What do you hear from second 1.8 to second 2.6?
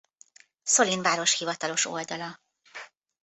oldala